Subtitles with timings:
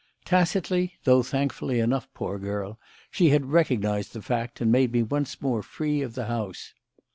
[0.25, 2.79] Tacitly though thankfully enough, poor girl!
[3.11, 6.73] she had recognised the fact and made me once more free of the house.